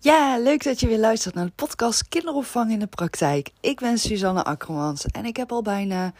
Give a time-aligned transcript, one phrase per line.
[0.00, 3.50] Ja, leuk dat je weer luistert naar de podcast Kinderopvang in de Praktijk.
[3.60, 6.12] Ik ben Suzanne Akkermans en ik heb al bijna,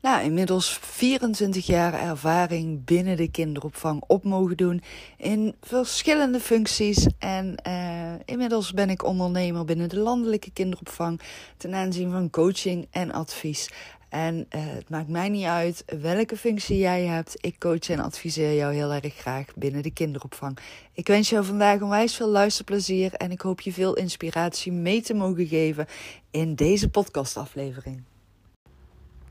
[0.00, 4.82] nou, inmiddels 24 jaar ervaring binnen de kinderopvang op mogen doen
[5.16, 7.06] in verschillende functies.
[7.18, 11.20] En uh, inmiddels ben ik ondernemer binnen de landelijke kinderopvang
[11.56, 13.70] ten aanzien van coaching en advies.
[14.08, 17.34] En uh, het maakt mij niet uit welke functie jij hebt.
[17.40, 20.58] Ik coach en adviseer jou heel erg graag binnen de kinderopvang.
[20.92, 25.14] Ik wens jou vandaag onwijs veel luisterplezier en ik hoop je veel inspiratie mee te
[25.14, 25.86] mogen geven
[26.30, 28.02] in deze podcastaflevering.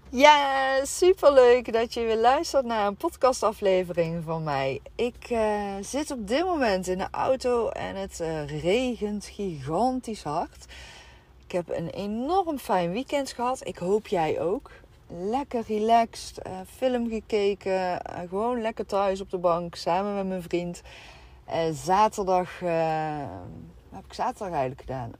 [0.09, 4.81] Ja, superleuk dat je weer luistert naar een podcastaflevering van mij.
[4.95, 10.65] Ik uh, zit op dit moment in de auto en het uh, regent gigantisch hard.
[11.45, 13.67] Ik heb een enorm fijn weekend gehad.
[13.67, 14.71] Ik hoop jij ook.
[15.07, 17.71] Lekker relaxed, uh, film gekeken.
[17.71, 20.81] Uh, gewoon lekker thuis op de bank samen met mijn vriend.
[21.49, 22.69] Uh, zaterdag, wat
[23.89, 25.11] heb ik zaterdag eigenlijk gedaan?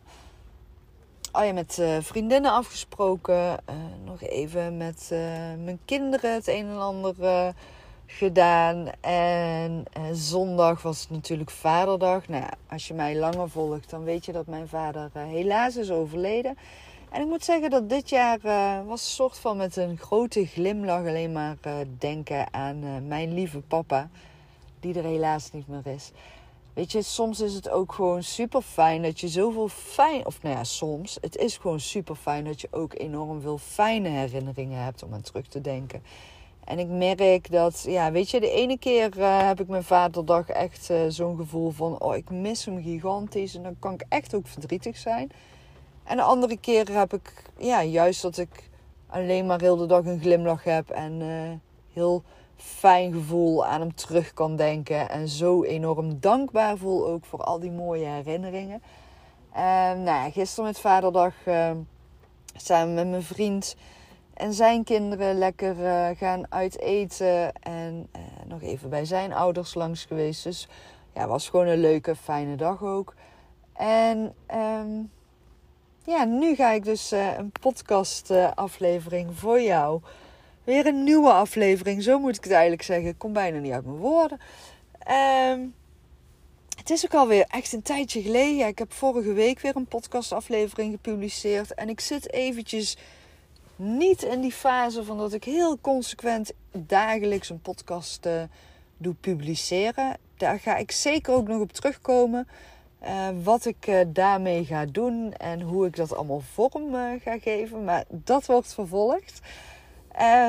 [1.31, 3.57] Oh ja, met vriendinnen afgesproken.
[4.03, 5.07] nog even met
[5.63, 7.15] mijn kinderen het een en ander
[8.05, 8.87] gedaan.
[9.01, 12.27] En eh, zondag was natuurlijk vaderdag.
[12.27, 15.91] Nou als je mij langer volgt, dan weet je dat mijn vader uh, helaas is
[15.91, 16.57] overleden.
[17.11, 21.07] En ik moet zeggen dat dit jaar uh, was soort van met een grote glimlach
[21.07, 21.57] alleen maar
[21.97, 24.09] denken aan mijn lieve papa.
[24.79, 26.11] Die er helaas niet meer is.
[26.75, 30.25] Weet je, soms is het ook gewoon super fijn dat je zoveel fijn.
[30.25, 31.17] Of nou ja, soms.
[31.21, 35.21] Het is gewoon super fijn dat je ook enorm veel fijne herinneringen hebt om aan
[35.21, 36.03] terug te denken.
[36.65, 40.49] En ik merk dat, ja, weet je, de ene keer uh, heb ik mijn vaderdag
[40.49, 43.55] echt uh, zo'n gevoel van, oh, ik mis hem gigantisch.
[43.55, 45.31] En dan kan ik echt ook verdrietig zijn.
[46.03, 48.69] En de andere keer heb ik, ja, juist dat ik
[49.07, 51.51] alleen maar heel de dag een glimlach heb en uh,
[51.93, 52.23] heel
[52.55, 55.09] fijn gevoel aan hem terug kan denken.
[55.09, 58.81] En zo enorm dankbaar voel ook voor al die mooie herinneringen.
[59.51, 61.33] En nou, gisteren met vaderdag
[62.55, 63.75] samen met mijn vriend
[64.35, 67.53] en zijn kinderen lekker uh, gaan uiteten.
[67.61, 70.43] En uh, nog even bij zijn ouders langs geweest.
[70.43, 70.67] Dus
[71.13, 73.13] ja, was gewoon een leuke, fijne dag ook.
[73.73, 75.11] En um,
[76.03, 80.01] ja, nu ga ik dus uh, een podcast aflevering voor jou.
[80.63, 83.07] Weer een nieuwe aflevering, zo moet ik het eigenlijk zeggen.
[83.07, 84.39] Ik kom bijna niet uit mijn woorden.
[85.51, 85.73] Um,
[86.77, 88.67] het is ook alweer echt een tijdje geleden.
[88.67, 91.73] Ik heb vorige week weer een podcastaflevering gepubliceerd.
[91.73, 92.97] En ik zit eventjes
[93.75, 98.41] niet in die fase van dat ik heel consequent dagelijks een podcast uh,
[98.97, 100.17] doe publiceren.
[100.37, 102.47] Daar ga ik zeker ook nog op terugkomen.
[103.03, 107.83] Uh, wat ik uh, daarmee ga doen en hoe ik dat allemaal vorm ga geven.
[107.83, 109.39] Maar dat wordt vervolgd.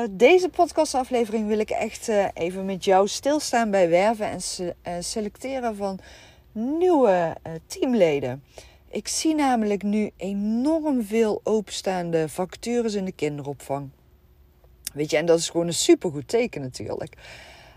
[0.09, 5.99] deze podcastaflevering wil ik echt even met jou stilstaan bij werven en se selecteren van
[6.51, 7.35] nieuwe
[7.67, 8.43] teamleden.
[8.89, 13.89] Ik zie namelijk nu enorm veel openstaande vacatures in de kinderopvang.
[14.93, 17.15] Weet je, en dat is gewoon een supergoed teken natuurlijk.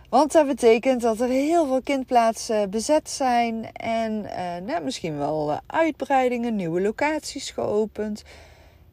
[0.08, 5.50] Want dat betekent dat er heel veel kindplaatsen bezet zijn en eh, nou, misschien wel
[5.50, 8.22] eh, uitbreidingen, nieuwe locaties geopend.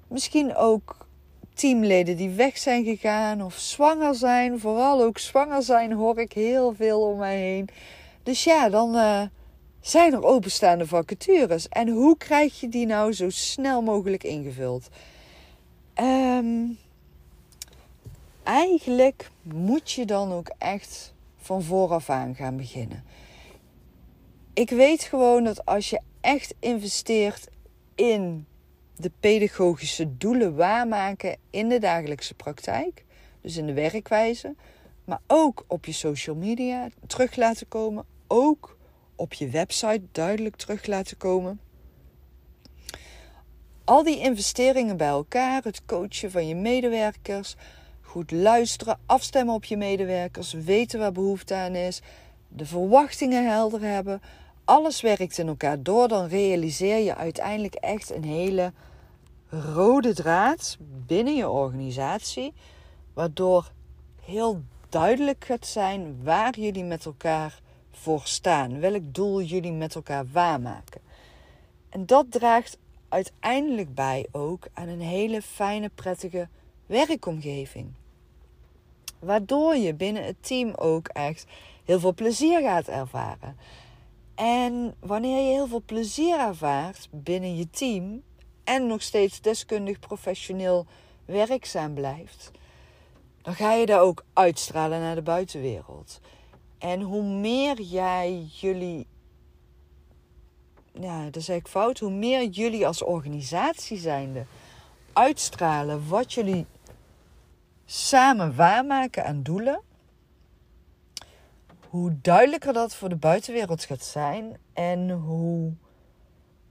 [0.07, 1.07] Misschien ook
[1.53, 4.59] teamleden die weg zijn gegaan of zwanger zijn.
[4.59, 7.69] Vooral ook zwanger zijn hoor ik heel veel om mij heen.
[8.23, 9.21] Dus ja, dan, uh,
[9.89, 11.69] zijn er openstaande vacatures?
[11.69, 14.89] En hoe krijg je die nou zo snel mogelijk ingevuld?
[16.01, 16.77] Um,
[18.43, 23.03] eigenlijk moet je dan ook echt van vooraf aan gaan beginnen.
[24.53, 27.47] Ik weet gewoon dat als je echt investeert
[27.95, 28.45] in
[28.95, 33.05] de pedagogische doelen waarmaken in de dagelijkse praktijk,
[33.41, 34.55] dus in de werkwijze,
[35.05, 38.76] maar ook op je social media terug laten komen, ook
[39.17, 41.59] op je website duidelijk terug laten komen.
[43.83, 47.55] Al die investeringen bij elkaar, het coachen van je medewerkers,
[48.01, 52.01] goed luisteren, afstemmen op je medewerkers, weten waar behoefte aan is,
[52.47, 54.21] de verwachtingen helder hebben.
[54.65, 58.73] Alles werkt in elkaar door, dan realiseer je uiteindelijk echt een hele
[59.49, 62.53] rode draad binnen je organisatie,
[63.13, 63.71] waardoor
[64.23, 67.61] heel duidelijk gaat zijn waar jullie met elkaar
[68.01, 68.79] voor staan.
[68.79, 71.01] Welk doel jullie met elkaar waarmaken.
[71.89, 72.77] En dat draagt
[73.09, 76.47] uiteindelijk bij ook aan een hele fijne, prettige
[76.85, 77.91] werkomgeving.
[79.19, 81.45] Waardoor je binnen het team ook echt
[81.85, 83.57] heel veel plezier gaat ervaren.
[84.35, 88.23] En wanneer je heel veel plezier ervaart binnen je team
[88.63, 90.85] en nog steeds deskundig professioneel
[91.25, 92.51] werkzaam blijft,
[93.41, 96.19] dan ga je daar ook uitstralen naar de buitenwereld.
[96.77, 99.07] En hoe meer jij jullie
[100.99, 104.45] ja, dat zeg ik fout, hoe meer jullie als organisatie zijnde
[105.13, 106.65] uitstralen wat jullie
[107.85, 109.81] samen waarmaken aan doelen,
[111.89, 115.73] hoe duidelijker dat voor de buitenwereld gaat zijn en hoe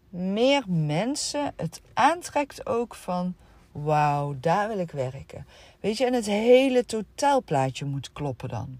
[0.08, 3.34] meer mensen het aantrekt ook van
[3.72, 5.46] wauw, daar wil ik werken.
[5.80, 8.78] Weet je, en het hele totaalplaatje moet kloppen dan.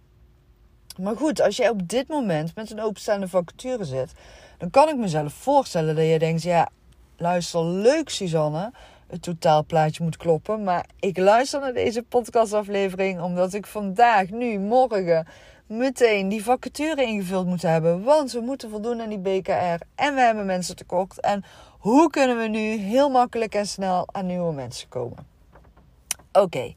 [0.99, 4.13] Maar goed, als jij op dit moment met een openstaande vacature zit,
[4.59, 6.69] dan kan ik mezelf voorstellen dat je denkt: ja,
[7.17, 8.73] luister, leuk Suzanne,
[9.07, 10.65] het totaalplaatje moet kloppen.
[10.65, 15.27] Maar ik luister naar deze podcastaflevering omdat ik vandaag, nu, morgen
[15.67, 18.03] meteen die vacature ingevuld moet hebben.
[18.03, 21.21] Want we moeten voldoen aan die BKR en we hebben mensen tekort.
[21.21, 21.45] En
[21.79, 25.27] hoe kunnen we nu heel makkelijk en snel aan nieuwe mensen komen?
[26.33, 26.75] Oké,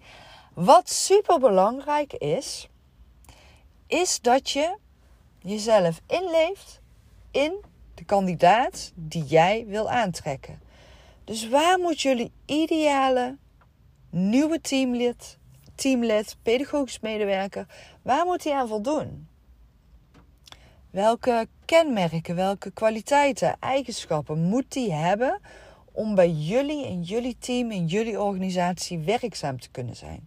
[0.53, 2.68] wat super belangrijk is,
[3.89, 4.77] is dat je
[5.41, 6.81] jezelf inleeft
[7.31, 10.59] in de kandidaat die jij wil aantrekken.
[11.23, 13.37] Dus waar moet jullie ideale
[14.09, 15.37] nieuwe teamlid,
[15.75, 17.65] teamlid, pedagogisch medewerker,
[18.01, 19.27] waar moet hij aan voldoen?
[20.89, 25.39] Welke kenmerken, welke kwaliteiten, eigenschappen moet die hebben
[25.91, 30.25] om bij jullie in jullie team, in jullie organisatie werkzaam te kunnen zijn?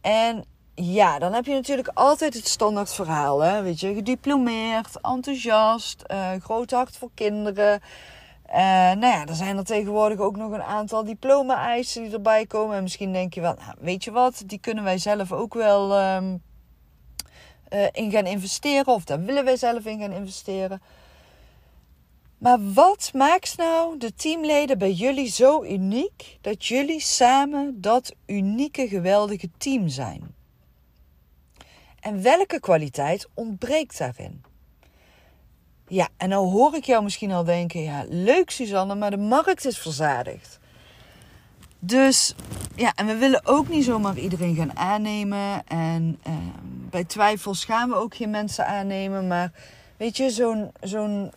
[0.00, 3.40] En ja, dan heb je natuurlijk altijd het standaard verhaal.
[3.40, 3.62] Hè?
[3.62, 7.80] Weet je, gediplomeerd, enthousiast, uh, groot hart voor kinderen.
[8.48, 12.76] Uh, nou ja, er zijn er tegenwoordig ook nog een aantal diploma-eisen die erbij komen.
[12.76, 16.00] En misschien denk je wel, nou, weet je wat, die kunnen wij zelf ook wel
[16.14, 16.42] um,
[17.72, 18.94] uh, in gaan investeren.
[18.94, 20.82] Of daar willen wij zelf in gaan investeren.
[22.38, 28.88] Maar wat maakt nou de teamleden bij jullie zo uniek dat jullie samen dat unieke,
[28.88, 30.40] geweldige team zijn?
[32.02, 34.44] En welke kwaliteit ontbreekt daarin?
[35.88, 39.64] Ja, en nou hoor ik jou misschien al denken: ja, leuk Suzanne, maar de markt
[39.64, 40.58] is verzadigd.
[41.78, 42.34] Dus
[42.74, 45.66] ja, en we willen ook niet zomaar iedereen gaan aannemen.
[45.66, 46.32] En eh,
[46.90, 49.26] bij twijfels gaan we ook geen mensen aannemen.
[49.26, 49.52] Maar
[49.96, 51.32] weet je, zo'n zo'n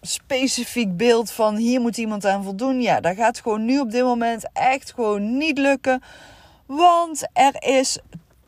[0.00, 2.80] specifiek beeld van hier moet iemand aan voldoen.
[2.80, 6.02] Ja, dat gaat gewoon nu op dit moment echt gewoon niet lukken.
[6.66, 7.98] Want er is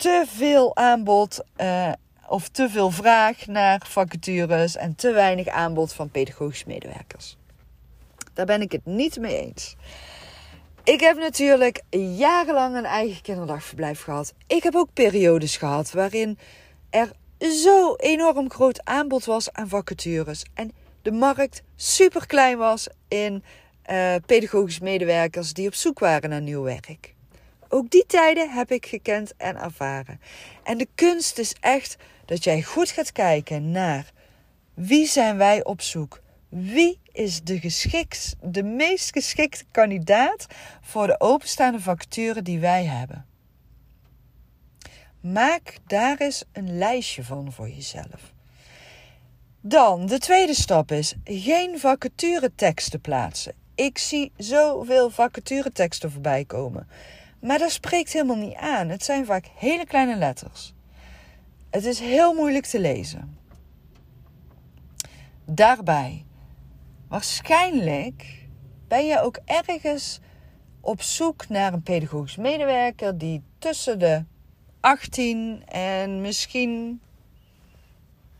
[0.03, 1.93] te veel aanbod uh,
[2.29, 7.37] of te veel vraag naar vacatures en te weinig aanbod van pedagogische medewerkers.
[8.35, 9.77] Daar ben ik het niet mee eens.
[10.85, 11.83] Ik heb natuurlijk
[12.17, 14.35] jarenlang een eigen kinderdagverblijf gehad.
[14.47, 16.39] Ik heb ook periodes gehad waarin
[16.91, 20.45] er zo enorm groot aanbod was aan vacatures.
[20.55, 20.73] En
[21.03, 23.45] de markt super klein was in
[23.91, 27.15] uh, pedagogische medewerkers die op zoek waren naar nieuw werk.
[27.75, 30.21] Ook die tijden heb ik gekend en ervaren.
[30.65, 34.13] En de kunst is echt dat jij goed gaat kijken naar
[34.75, 36.21] wie zijn wij op zoek?
[36.49, 40.47] Wie is de, geschikt, de meest geschikte kandidaat
[40.81, 43.27] voor de openstaande vacature die wij hebben?
[45.21, 48.33] Maak daar eens een lijstje van voor jezelf.
[49.61, 53.55] Dan, de tweede stap is geen vacatureteksten plaatsen.
[53.75, 56.89] Ik zie zoveel vacatureteksten voorbij komen.
[57.43, 58.89] Maar dat spreekt helemaal niet aan.
[58.89, 60.75] Het zijn vaak hele kleine letters.
[61.71, 63.39] Het is heel moeilijk te lezen.
[65.45, 66.25] Daarbij,
[67.09, 68.47] waarschijnlijk
[68.89, 70.21] ben je ook ergens
[70.81, 74.25] op zoek naar een pedagogisch medewerker die tussen de
[74.81, 77.01] 18 en misschien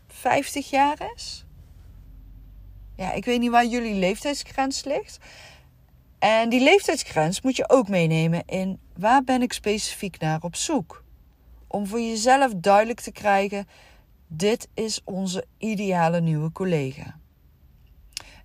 [0.07, 1.45] 50 jaar is.
[2.95, 5.17] Ja, ik weet niet waar jullie leeftijdsgrens ligt.
[6.19, 11.03] En die leeftijdsgrens moet je ook meenemen in waar ben ik specifiek naar op zoek.
[11.67, 13.67] Om voor jezelf duidelijk te krijgen,
[14.27, 17.19] dit is onze ideale nieuwe collega.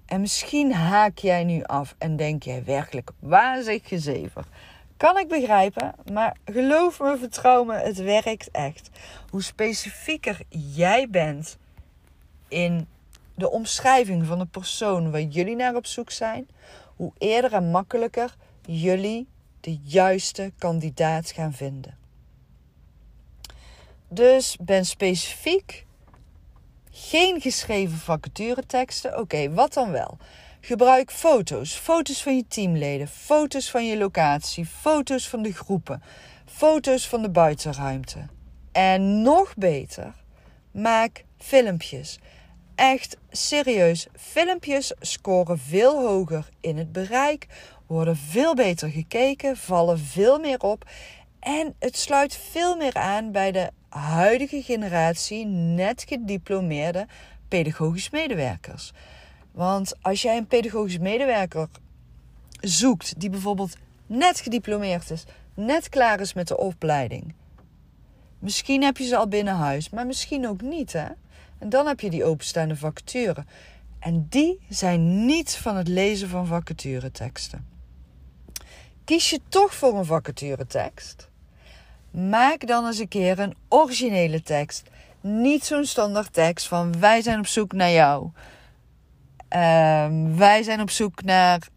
[0.07, 4.45] En misschien haak jij nu af en denk jij werkelijk, waar zit gezever?
[4.97, 8.91] Kan ik begrijpen, maar geloof me, vertrouw me, het werkt echt.
[9.31, 11.59] Hoe specifieker jij bent
[12.49, 12.89] in
[13.35, 16.49] de omschrijving van de persoon waar jullie naar op zoek zijn,
[16.97, 18.35] hoe eerder en makkelijker
[18.67, 19.29] jullie
[19.61, 21.97] de juiste kandidaat gaan vinden.
[24.09, 25.87] Dus ben specifiek.
[26.91, 29.19] Geen geschreven vacatureteksten.
[29.19, 30.19] Oké, wat dan wel?
[30.61, 31.75] Gebruik foto's.
[31.75, 33.09] Foto's van je teamleden.
[33.09, 34.67] Foto's van je locatie.
[34.67, 36.03] Foto's van de groepen.
[36.45, 38.27] Foto's van de buitenruimte.
[38.73, 40.15] En nog beter,
[40.71, 42.19] maak filmpjes
[42.79, 44.07] echt serieus.
[44.17, 47.47] Filmpjes scoren veel hoger in het bereik,
[47.89, 50.91] worden veel beter gekeken, vallen veel meer op.
[51.41, 57.07] En het sluit veel meer aan bij de huidige generatie net gediplomeerde
[57.49, 58.93] pedagogisch medewerkers.
[59.53, 61.69] Want als jij een pedagogisch medewerker
[62.61, 63.77] zoekt die bijvoorbeeld
[64.07, 67.35] net gediplomeerd is, net klaar is met de opleiding.
[68.39, 70.93] Misschien heb je ze al binnen huis, maar misschien ook niet.
[70.93, 71.07] Hè?
[71.59, 73.45] En dan heb je die openstaande vacature.
[73.99, 77.78] En die zijn niet van het lezen van vacatureteksten.
[79.09, 81.29] Kies je toch voor een vacaturetekst?
[82.11, 84.89] Maak dan eens een keer een originele tekst.
[85.21, 88.29] Niet zo'n standaard tekst van wij zijn op zoek naar jou.
[89.49, 91.69] Ehm, wij zijn op zoek naar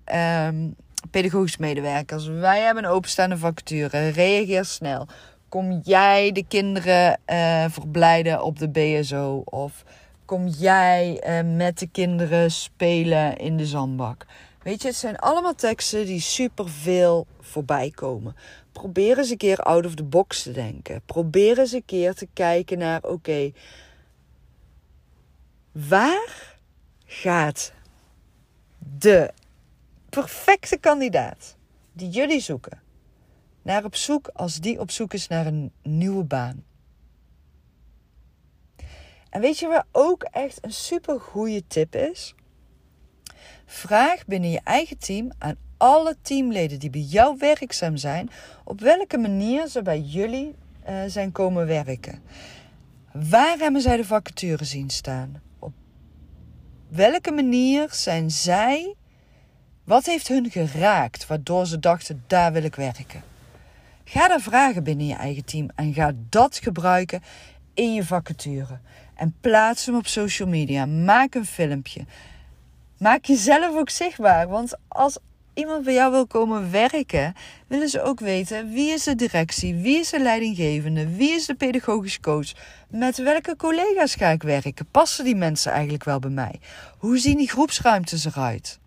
[0.47, 0.75] um,
[1.11, 2.27] pedagogisch medewerkers.
[2.27, 4.07] Wij hebben openstaande vacature.
[4.09, 5.07] Reageer snel.
[5.49, 9.41] Kom jij de kinderen uh, verblijden op de BSO?
[9.45, 9.83] Of
[10.25, 14.25] kom jij uh, met de kinderen spelen in de zandbak?
[14.63, 18.35] Weet je, het zijn allemaal teksten die super veel voorbij komen.
[18.71, 21.01] Probeer eens een keer out of the box te denken.
[21.05, 23.51] Probeer eens een keer te kijken naar: oké,
[25.71, 26.57] waar
[27.05, 27.73] gaat
[28.97, 29.31] de
[30.09, 31.55] perfecte kandidaat
[31.93, 32.81] die jullie zoeken
[33.61, 36.63] naar op zoek als die op zoek is naar een nieuwe baan?
[39.29, 42.35] En weet je waar ook echt een super goede tip is?
[43.73, 48.29] Vraag binnen je eigen team aan alle teamleden die bij jou werkzaam zijn,
[48.63, 50.55] op welke manier ze bij jullie
[50.89, 52.21] uh, zijn komen werken.
[53.11, 55.41] Waar hebben zij de vacature zien staan?
[55.59, 55.73] Op
[56.89, 58.95] welke manier zijn zij?
[59.83, 63.23] Wat heeft hun geraakt waardoor ze dachten: daar wil ik werken?
[64.03, 67.21] Ga daar vragen binnen je eigen team en ga dat gebruiken
[67.73, 68.79] in je vacature.
[69.15, 70.85] En plaats hem op social media.
[70.85, 72.05] Maak een filmpje.
[73.01, 74.47] Maak jezelf ook zichtbaar.
[74.47, 75.17] Want als
[75.53, 77.33] iemand bij jou wil komen werken,
[77.67, 81.55] willen ze ook weten wie is de directie, wie is de leidinggevende, wie is de
[81.55, 82.51] pedagogisch coach,
[82.89, 86.59] met welke collega's ga ik werken, passen die mensen eigenlijk wel bij mij,
[86.97, 88.79] hoe zien die groepsruimtes eruit.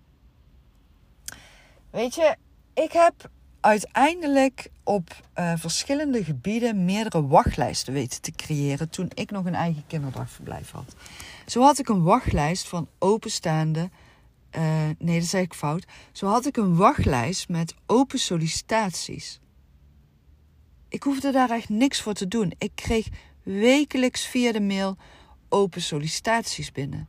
[1.91, 2.37] Weet je,
[2.75, 3.31] ik heb
[3.61, 9.85] uiteindelijk op uh, verschillende gebieden meerdere wachtlijsten weten te creëren toen ik nog een eigen
[9.87, 10.95] kinderdagverblijf had.
[11.47, 13.91] Zo had ik een wachtlijst van openstaande
[14.57, 15.85] uh, nee, dat zei ik fout.
[16.13, 19.41] Zo had ik een wachtlijst met open sollicitaties.
[20.89, 22.53] Ik hoefde daar echt niks voor te doen.
[22.59, 23.09] Ik kreeg
[23.43, 24.97] wekelijks via de mail
[25.49, 27.09] open sollicitaties binnen.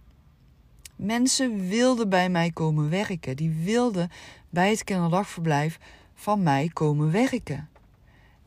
[0.96, 3.36] Mensen wilden bij mij komen werken.
[3.36, 4.10] Die wilden
[4.50, 5.80] bij het kinderdagverblijf
[6.14, 7.70] van mij komen werken.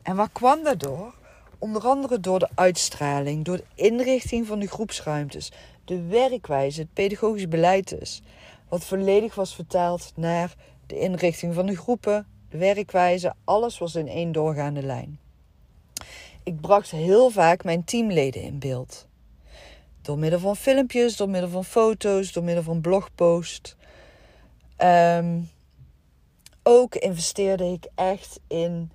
[0.01, 1.15] En waar kwam dat door?
[1.57, 5.51] Onder andere door de uitstraling, door de inrichting van de groepsruimtes,
[5.85, 8.21] de werkwijze, het pedagogisch beleid dus
[8.69, 14.07] wat volledig was vertaald naar de inrichting van de groepen, de werkwijze, alles was in
[14.07, 15.19] één doorgaande lijn.
[16.43, 19.07] Ik bracht heel vaak mijn teamleden in beeld.
[20.01, 23.75] Door middel van filmpjes, door middel van foto's, door middel van blogpost.
[24.77, 25.49] Um,
[26.63, 28.91] ook investeerde ik echt in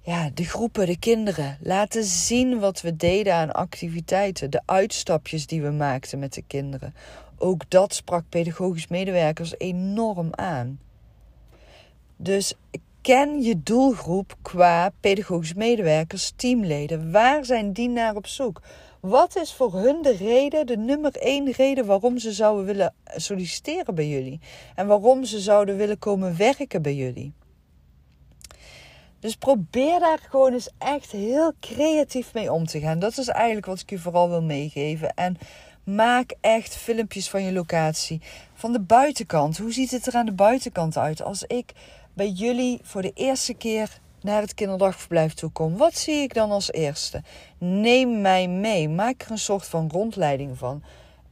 [0.00, 1.58] ja, de groepen, de kinderen.
[1.60, 4.50] Laten zien wat we deden aan activiteiten.
[4.50, 6.94] De uitstapjes die we maakten met de kinderen.
[7.38, 10.80] Ook dat sprak pedagogisch medewerkers enorm aan.
[12.16, 12.54] Dus
[13.00, 17.12] ken je doelgroep qua pedagogisch medewerkers, teamleden.
[17.12, 18.62] Waar zijn die naar op zoek?
[19.00, 23.94] Wat is voor hun de reden, de nummer één reden waarom ze zouden willen solliciteren
[23.94, 24.40] bij jullie?
[24.74, 27.32] En waarom ze zouden willen komen werken bij jullie?
[29.20, 32.98] Dus probeer daar gewoon eens echt heel creatief mee om te gaan.
[32.98, 35.14] Dat is eigenlijk wat ik je vooral wil meegeven.
[35.14, 35.36] En
[35.86, 38.20] Maak echt filmpjes van je locatie.
[38.54, 39.58] Van de buitenkant.
[39.58, 41.22] Hoe ziet het er aan de buitenkant uit?
[41.22, 41.72] Als ik
[42.12, 46.50] bij jullie voor de eerste keer naar het kinderdagverblijf toe kom, wat zie ik dan
[46.50, 47.22] als eerste?
[47.58, 48.88] Neem mij mee.
[48.88, 50.82] Maak er een soort van rondleiding van.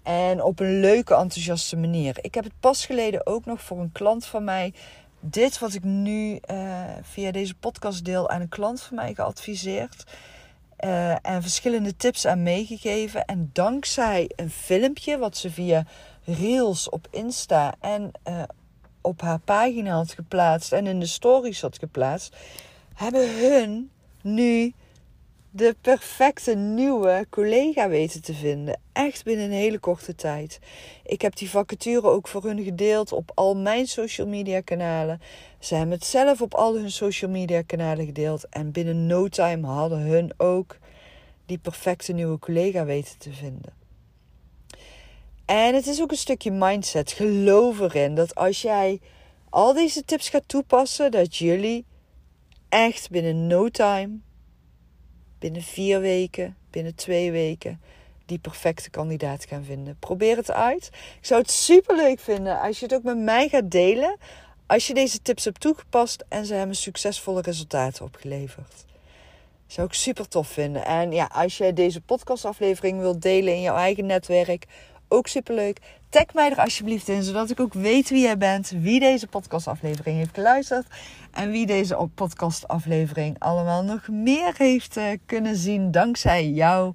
[0.02, 2.18] En op een leuke, enthousiaste manier.
[2.20, 4.73] Ik heb het pas geleden ook nog voor een klant van mij.
[5.20, 10.04] Dit wat ik nu uh, via deze podcast deel aan een klant van mij geadviseerd.
[10.81, 13.25] Uh, en verschillende tips aan meegegeven.
[13.25, 15.87] En dankzij een filmpje wat ze via
[16.25, 18.43] Reels op Insta en uh,
[19.00, 22.37] op haar pagina had geplaatst en in de stories had geplaatst,
[22.95, 23.90] hebben hun
[24.23, 24.75] nu
[25.56, 28.80] de perfecte nieuwe collega weten te vinden.
[28.92, 30.58] Echt binnen een hele korte tijd.
[31.04, 35.20] Ik heb die vacature ook voor hun gedeeld op al mijn social media kanalen.
[35.58, 38.49] Ze hebben het zelf op al hun social media kanalen gedeeld.
[38.49, 40.78] En binnen no time hadden hun ook
[41.46, 43.73] die perfecte nieuwe collega weten te vinden.
[45.44, 47.12] En het is ook een stukje mindset.
[47.12, 49.00] Geloof erin dat als jij
[49.50, 51.84] al deze tips gaat toepassen, dat jullie
[52.68, 54.18] echt binnen no time
[55.44, 57.80] binnen vier weken, binnen twee weken,
[58.26, 59.96] die perfecte kandidaat gaan vinden.
[59.98, 60.90] Probeer het uit.
[61.20, 64.16] Ik zou het super leuk vinden als je het ook met mij gaat delen.
[64.66, 68.84] Als je deze tips hebt toegepast en ze hebben succesvolle resultaten opgeleverd.
[69.66, 70.84] Zou ik super tof vinden.
[70.84, 74.66] En ja, als je deze podcastaflevering wilt delen in jouw eigen netwerk,
[75.14, 75.78] ook super leuk.
[76.09, 80.16] Tag mij er alsjeblieft in, zodat ik ook weet wie jij bent, wie deze podcastaflevering
[80.16, 80.87] heeft geluisterd
[81.33, 86.90] en wie deze podcastaflevering allemaal nog meer heeft uh, kunnen zien dankzij jouw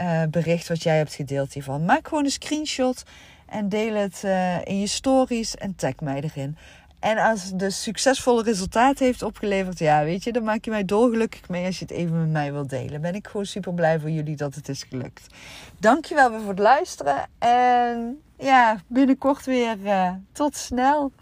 [0.00, 1.84] uh, bericht wat jij hebt gedeeld hiervan.
[1.84, 3.02] Maak gewoon een screenshot
[3.46, 6.56] en deel het uh, in je stories en tag mij erin.
[7.02, 10.84] En als het dus succesvolle resultaten heeft opgeleverd, ja, weet je, dan maak je mij
[10.84, 13.00] dolgelukkig mee als je het even met mij wilt delen.
[13.00, 15.26] Ben ik gewoon super blij voor jullie dat het is gelukt.
[15.78, 17.26] Dankjewel weer voor het luisteren.
[17.38, 19.76] En ja, binnenkort weer.
[19.84, 21.12] Uh, tot snel.